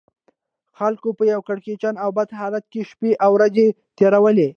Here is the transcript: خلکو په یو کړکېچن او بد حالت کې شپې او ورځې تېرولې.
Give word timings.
خلکو 0.77 1.09
په 1.17 1.23
یو 1.31 1.41
کړکېچن 1.47 1.95
او 2.03 2.09
بد 2.17 2.29
حالت 2.39 2.65
کې 2.71 2.81
شپې 2.89 3.11
او 3.23 3.29
ورځې 3.37 3.67
تېرولې. 3.97 4.47